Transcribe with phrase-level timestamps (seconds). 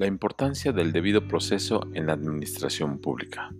[0.00, 3.50] La importancia del debido proceso en la administración pública.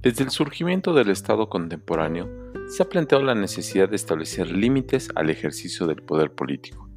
[0.00, 2.26] Desde el surgimiento del Estado contemporáneo,
[2.68, 6.88] se ha planteado la necesidad de establecer límites al ejercicio del poder político,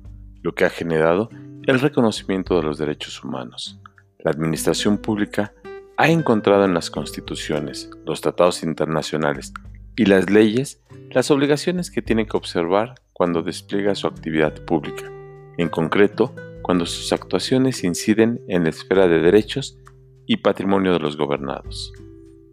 [0.41, 1.27] lo que ha generado
[1.67, 3.77] el reconocimiento de los derechos humanos.
[4.19, 5.53] La administración pública
[5.97, 9.53] ha encontrado en las constituciones, los tratados internacionales
[9.95, 10.81] y las leyes
[11.13, 15.11] las obligaciones que tiene que observar cuando despliega su actividad pública,
[15.57, 19.77] en concreto cuando sus actuaciones inciden en la esfera de derechos
[20.25, 21.91] y patrimonio de los gobernados.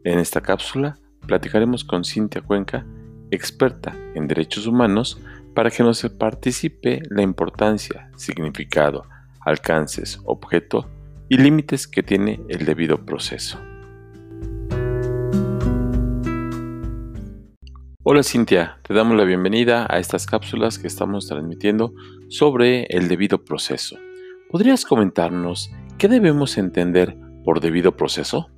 [0.04, 2.84] En esta cápsula platicaremos con Cintia Cuenca,
[3.30, 5.20] experta en derechos humanos,
[5.54, 9.04] para que nos participe la importancia, significado,
[9.40, 10.88] alcances, objeto
[11.28, 13.58] y límites que tiene el debido proceso.
[18.02, 21.92] Hola Cintia, te damos la bienvenida a estas cápsulas que estamos transmitiendo
[22.30, 23.96] sobre el debido proceso.
[24.50, 28.48] ¿Podrías comentarnos qué debemos entender por debido proceso?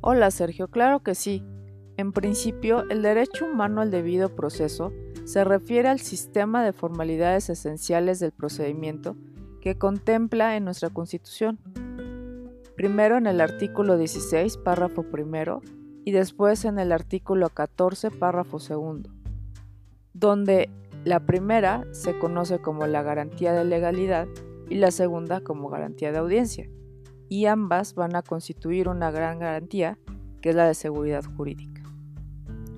[0.00, 1.44] Hola Sergio, claro que sí.
[2.00, 4.90] En principio, el derecho humano al debido proceso
[5.24, 9.16] se refiere al sistema de formalidades esenciales del procedimiento
[9.60, 11.58] que contempla en nuestra Constitución.
[12.74, 15.60] Primero en el artículo 16, párrafo primero,
[16.06, 19.10] y después en el artículo 14, párrafo segundo,
[20.14, 20.70] donde
[21.04, 24.26] la primera se conoce como la garantía de legalidad
[24.70, 26.66] y la segunda como garantía de audiencia,
[27.28, 29.98] y ambas van a constituir una gran garantía
[30.40, 31.69] que es la de seguridad jurídica.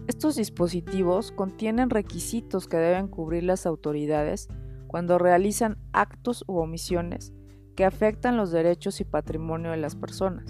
[0.09, 4.49] Estos dispositivos contienen requisitos que deben cubrir las autoridades
[4.89, 7.33] cuando realizan actos u omisiones
[7.77, 10.45] que afectan los derechos y patrimonio de las personas,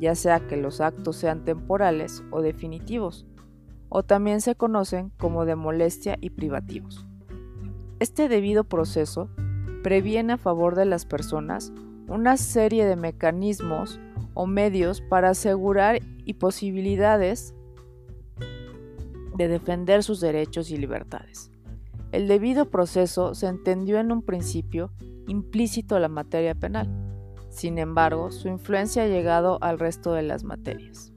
[0.00, 3.26] ya sea que los actos sean temporales o definitivos,
[3.88, 7.06] o también se conocen como de molestia y privativos.
[8.00, 9.28] Este debido proceso
[9.82, 11.72] previene a favor de las personas
[12.08, 14.00] una serie de mecanismos
[14.34, 17.54] o medios para asegurar y posibilidades
[19.36, 21.50] de defender sus derechos y libertades.
[22.12, 24.92] El debido proceso se entendió en un principio
[25.26, 26.90] implícito a la materia penal.
[27.48, 31.12] Sin embargo, su influencia ha llegado al resto de las materias.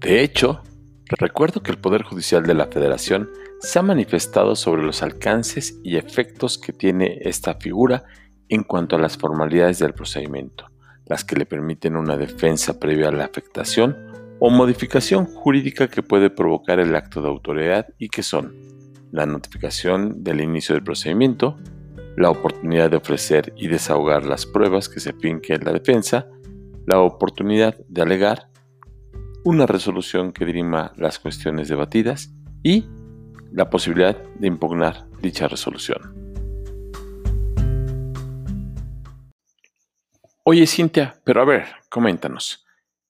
[0.00, 0.60] De hecho,
[1.06, 3.30] recuerdo que el Poder Judicial de la Federación
[3.60, 8.04] se ha manifestado sobre los alcances y efectos que tiene esta figura
[8.50, 10.66] en cuanto a las formalidades del procedimiento
[11.06, 13.96] las que le permiten una defensa previa a la afectación
[14.38, 18.54] o modificación jurídica que puede provocar el acto de autoridad y que son
[19.12, 21.56] la notificación del inicio del procedimiento,
[22.16, 26.26] la oportunidad de ofrecer y desahogar las pruebas que se finque en la defensa,
[26.86, 28.48] la oportunidad de alegar,
[29.44, 32.32] una resolución que dirima las cuestiones debatidas
[32.62, 32.86] y
[33.52, 36.23] la posibilidad de impugnar dicha resolución.
[40.46, 42.66] Oye, Cintia, pero a ver, coméntanos.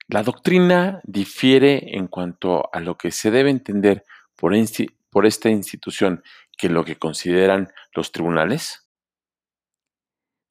[0.07, 4.05] ¿La doctrina difiere en cuanto a lo que se debe entender
[4.37, 4.53] por,
[5.11, 6.23] por esta institución
[6.57, 8.89] que lo que consideran los tribunales?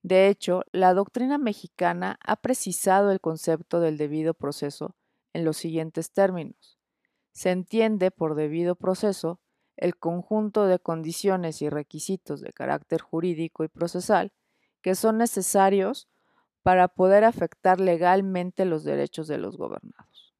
[0.01, 4.97] De hecho, la doctrina mexicana ha precisado el concepto del debido proceso
[5.31, 6.77] en los siguientes términos.
[7.31, 9.39] Se entiende por debido proceso
[9.77, 14.33] el conjunto de condiciones y requisitos de carácter jurídico y procesal
[14.81, 16.09] que son necesarios
[16.63, 20.33] para poder afectar legalmente los derechos de los gobernados.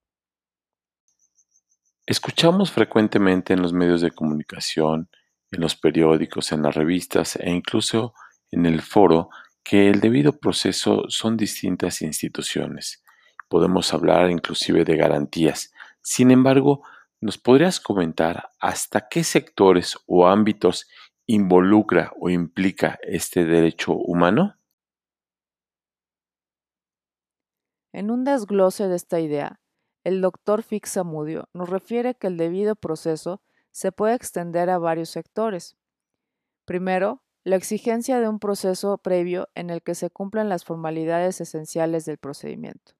[2.06, 5.10] Escuchamos frecuentemente en los medios de comunicación,
[5.52, 8.14] en los periódicos, en las revistas e incluso
[8.52, 9.30] en el foro
[9.64, 13.04] que el debido proceso son distintas instituciones.
[13.48, 15.72] Podemos hablar inclusive de garantías.
[16.02, 16.84] Sin embargo,
[17.22, 20.88] ¿nos podrías comentar hasta qué sectores o ámbitos
[21.26, 24.58] involucra o implica este derecho humano?
[27.94, 29.62] En un desglose de esta idea,
[30.04, 33.42] el doctor Fixamudio nos refiere que el debido proceso
[33.72, 35.78] se puede extender a varios sectores.
[36.66, 42.06] Primero, la exigencia de un proceso previo en el que se cumplan las formalidades esenciales
[42.06, 42.94] del procedimiento.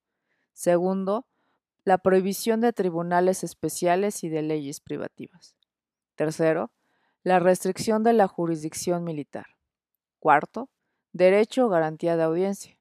[0.52, 1.26] Segundo,
[1.84, 5.56] la prohibición de tribunales especiales y de leyes privativas.
[6.14, 6.70] Tercero,
[7.24, 9.46] la restricción de la jurisdicción militar.
[10.20, 10.70] Cuarto,
[11.12, 12.78] derecho o garantía de audiencia.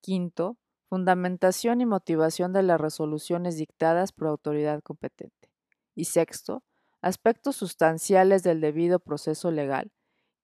[0.00, 0.58] Quinto,
[0.88, 5.50] Fundamentación y motivación de las resoluciones dictadas por autoridad competente.
[5.94, 6.62] Y sexto,
[7.02, 9.92] aspectos sustanciales del debido proceso legal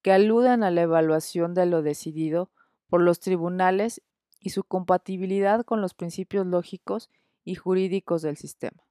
[0.02, 2.50] que aluden a la evaluación de lo decidido
[2.88, 4.02] por los tribunales
[4.40, 7.08] y su compatibilidad con los principios lógicos
[7.44, 8.82] y jurídicos del sistema.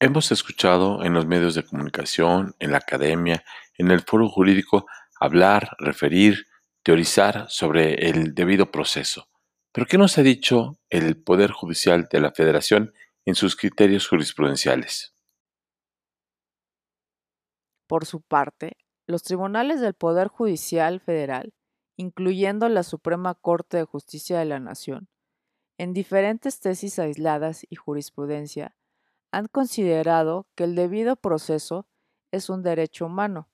[0.00, 3.44] Hemos escuchado en los medios de comunicación, en la academia,
[3.78, 4.86] en el foro jurídico,
[5.18, 6.46] hablar, referir,
[6.86, 9.26] teorizar sobre el debido proceso.
[9.72, 12.94] Pero ¿qué nos ha dicho el Poder Judicial de la Federación
[13.24, 15.12] en sus criterios jurisprudenciales?
[17.88, 18.76] Por su parte,
[19.08, 21.54] los tribunales del Poder Judicial Federal,
[21.96, 25.08] incluyendo la Suprema Corte de Justicia de la Nación,
[25.78, 28.76] en diferentes tesis aisladas y jurisprudencia,
[29.32, 31.88] han considerado que el debido proceso
[32.30, 33.50] es un derecho humano.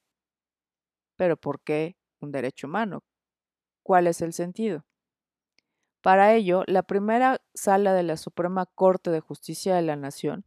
[1.16, 3.02] ¿Pero por qué un derecho humano?
[3.82, 4.84] ¿Cuál es el sentido?
[6.00, 10.44] Para ello, la primera sala de la Suprema Corte de Justicia de la Nación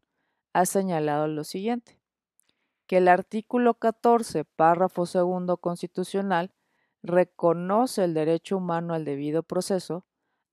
[0.53, 1.99] ha señalado lo siguiente
[2.87, 6.53] que el artículo 14, párrafo segundo constitucional,
[7.01, 10.05] reconoce el derecho humano al debido proceso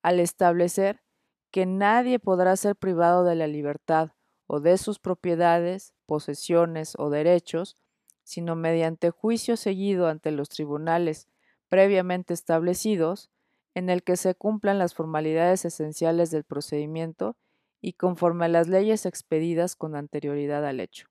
[0.02, 1.02] al establecer
[1.50, 4.12] que nadie podrá ser privado de la libertad
[4.46, 7.76] o de sus propiedades, posesiones o derechos,
[8.24, 11.28] sino mediante juicio seguido ante los tribunales
[11.72, 13.30] previamente establecidos,
[13.74, 17.34] en el que se cumplan las formalidades esenciales del procedimiento
[17.80, 21.06] y conforme a las leyes expedidas con anterioridad al hecho.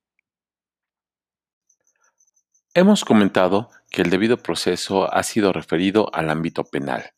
[2.74, 7.10] Hemos comentado que el debido proceso ha sido referido al ámbito penal.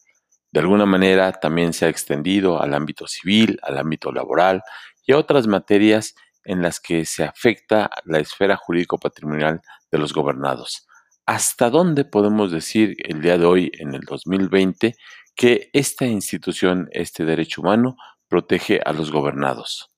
[0.51, 4.63] De alguna manera también se ha extendido al ámbito civil, al ámbito laboral
[5.05, 6.15] y a otras materias
[6.45, 9.61] en las que se afecta la esfera jurídico-patrimonial
[9.93, 10.87] de los gobernados.
[11.27, 14.95] ¿Hasta dónde podemos decir el día de hoy, en el 2020,
[15.35, 17.97] que esta institución, este derecho humano,
[18.29, 19.91] protege a los gobernados?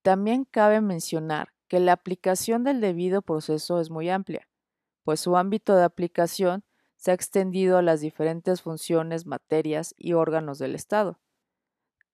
[0.00, 4.48] También cabe mencionar que la aplicación del debido proceso es muy amplia,
[5.04, 6.64] pues su ámbito de aplicación
[6.96, 11.20] se ha extendido a las diferentes funciones, materias y órganos del Estado.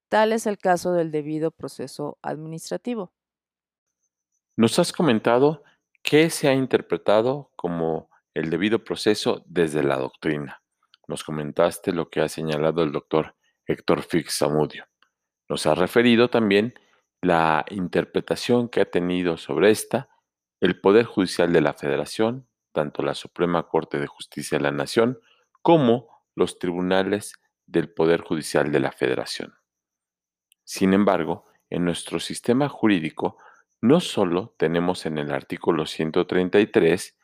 [0.09, 3.13] Tal es el caso del debido proceso administrativo.
[4.57, 5.63] Nos has comentado
[6.03, 10.61] qué se ha interpretado como el debido proceso desde la doctrina.
[11.07, 13.35] Nos comentaste lo que ha señalado el doctor
[13.65, 14.85] Héctor Fix Zamudio.
[15.49, 16.73] Nos ha referido también
[17.21, 20.09] la interpretación que ha tenido sobre esta
[20.59, 25.19] el Poder Judicial de la Federación, tanto la Suprema Corte de Justicia de la Nación
[25.61, 27.33] como los tribunales
[27.65, 29.53] del Poder Judicial de la Federación.
[30.63, 33.37] Sin embargo, en nuestro sistema jurídico
[33.83, 37.17] no solo tenemos en el artículo 133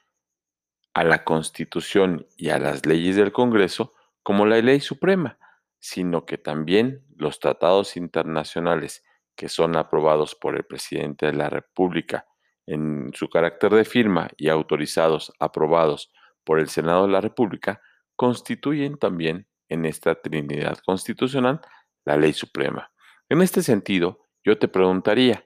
[0.93, 5.39] a la Constitución y a las leyes del Congreso como la ley suprema,
[5.79, 9.05] sino que también los tratados internacionales
[9.37, 12.27] que son aprobados por el presidente de la República
[12.65, 16.11] en su carácter de firma y autorizados, aprobados
[16.43, 17.81] por el Senado de la República,
[18.17, 21.61] constituyen también en esta Trinidad Constitucional
[22.03, 22.91] la ley suprema.
[23.29, 25.45] En este sentido, yo te preguntaría,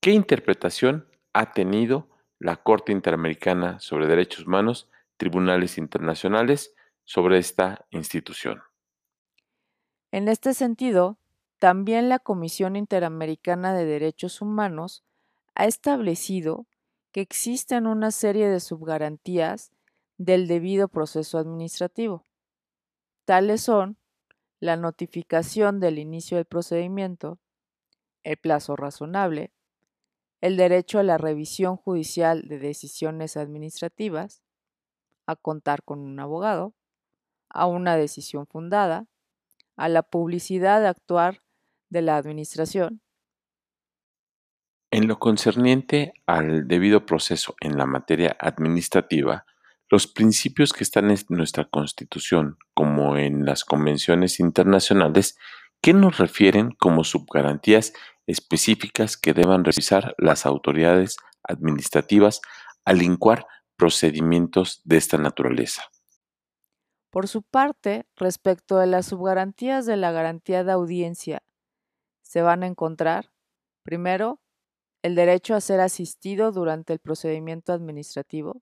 [0.00, 2.08] ¿qué interpretación ha tenido
[2.38, 6.74] la Corte Interamericana sobre Derechos Humanos, tribunales internacionales,
[7.04, 8.62] sobre esta institución?
[10.10, 11.18] En este sentido,
[11.58, 15.04] también la Comisión Interamericana de Derechos Humanos
[15.54, 16.66] ha establecido
[17.12, 19.72] que existen una serie de subgarantías
[20.16, 22.24] del debido proceso administrativo.
[23.24, 23.98] Tales son
[24.60, 27.38] la notificación del inicio del procedimiento,
[28.22, 29.52] el plazo razonable,
[30.40, 34.42] el derecho a la revisión judicial de decisiones administrativas,
[35.26, 36.74] a contar con un abogado,
[37.50, 39.06] a una decisión fundada,
[39.76, 41.42] a la publicidad de actuar
[41.90, 43.00] de la Administración.
[44.90, 49.44] En lo concerniente al debido proceso en la materia administrativa,
[49.90, 55.38] los principios que están en nuestra Constitución, como en las convenciones internacionales,
[55.82, 57.92] ¿qué nos refieren como subgarantías
[58.28, 62.40] específicas que deban revisar las autoridades administrativas
[62.84, 65.82] al incuar procedimientos de esta naturaleza?
[67.10, 71.42] Por su parte, respecto de las subgarantías de la garantía de audiencia
[72.22, 73.32] se van a encontrar,
[73.82, 74.40] primero,
[75.02, 78.60] el derecho a ser asistido durante el procedimiento administrativo.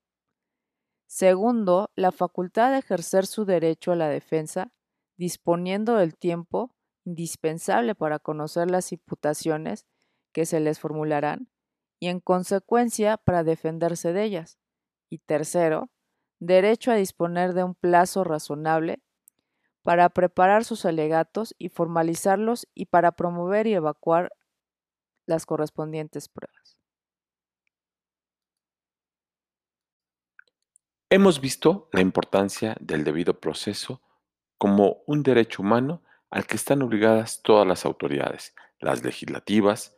[1.09, 4.73] Segundo, la facultad de ejercer su derecho a la defensa,
[5.17, 6.76] disponiendo del tiempo
[7.07, 9.87] indispensable para conocer las imputaciones
[10.33, 11.49] que se les formularán
[11.99, 14.59] y en consecuencia para defenderse de ellas.
[15.09, 15.89] Y tercero,
[16.41, 19.01] derecho a disponer de un plazo razonable
[19.83, 24.33] para preparar sus alegatos y formalizarlos y para promover y evacuar
[25.27, 26.77] las correspondientes pruebas.
[31.09, 34.03] Hemos visto la importancia del debido proceso
[34.59, 36.03] como un derecho humano
[36.37, 39.97] al que están obligadas todas las autoridades, las legislativas,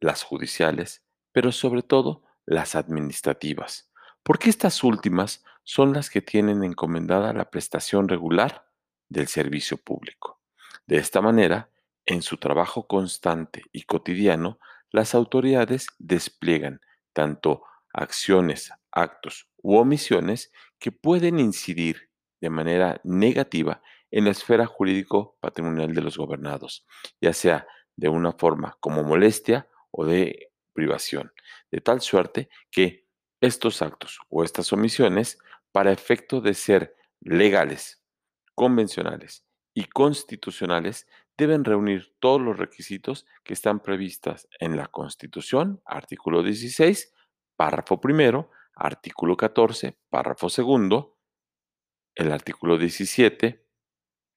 [0.00, 3.92] las judiciales, pero sobre todo las administrativas,
[4.22, 8.70] porque estas últimas son las que tienen encomendada la prestación regular
[9.10, 10.40] del servicio público.
[10.86, 11.68] De esta manera,
[12.06, 14.58] en su trabajo constante y cotidiano,
[14.90, 16.80] las autoridades despliegan
[17.12, 22.08] tanto acciones, actos u omisiones que pueden incidir
[22.40, 26.86] de manera negativa en la esfera jurídico-patrimonial de los gobernados,
[27.20, 31.32] ya sea de una forma como molestia o de privación,
[31.70, 33.06] de tal suerte que
[33.40, 35.38] estos actos o estas omisiones,
[35.72, 38.02] para efecto de ser legales,
[38.54, 39.44] convencionales
[39.74, 47.12] y constitucionales, deben reunir todos los requisitos que están previstas en la Constitución, artículo 16,
[47.56, 51.18] párrafo primero, artículo 14, párrafo segundo,
[52.14, 53.65] el artículo 17,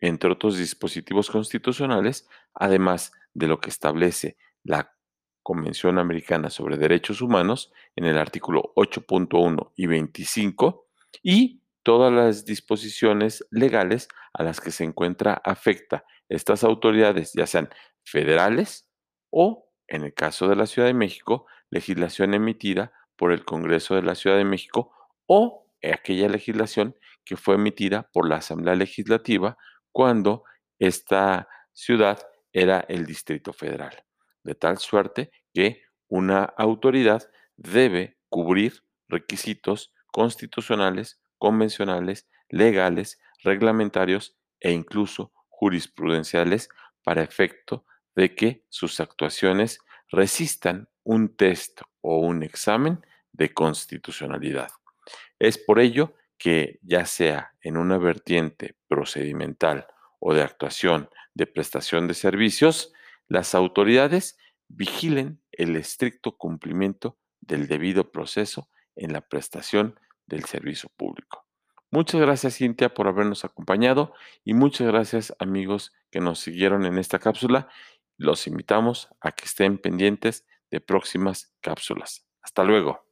[0.02, 4.96] entre otros dispositivos constitucionales, además de lo que establece la
[5.44, 10.88] Convención Americana sobre Derechos Humanos en el artículo 8.1 y 25
[11.24, 17.70] y todas las disposiciones legales a las que se encuentra afecta estas autoridades, ya sean
[18.04, 18.88] federales
[19.32, 24.04] o, en el caso de la Ciudad de México, legislación emitida por el Congreso de
[24.04, 24.94] la Ciudad de México
[25.26, 29.58] o aquella legislación que fue emitida por la Asamblea Legislativa
[29.92, 30.44] cuando
[30.78, 32.20] esta ciudad
[32.52, 34.04] era el Distrito Federal.
[34.44, 45.32] De tal suerte que una autoridad debe cubrir requisitos constitucionales, convencionales, legales, reglamentarios e incluso
[45.50, 46.70] jurisprudenciales
[47.04, 49.80] para efecto de que sus actuaciones
[50.10, 54.70] resistan un test o un examen de constitucionalidad.
[55.38, 59.86] Es por ello que ya sea en una vertiente procedimental
[60.20, 62.94] o de actuación de prestación de servicios,
[63.28, 71.46] las autoridades vigilen el estricto cumplimiento del debido proceso en la prestación del servicio público.
[71.92, 77.20] Muchas gracias Cintia por habernos acompañado y muchas gracias amigos que nos siguieron en esta
[77.20, 77.68] cápsula.
[78.18, 82.28] Los invitamos a que estén pendientes de próximas cápsulas.
[82.42, 83.06] Hasta luego.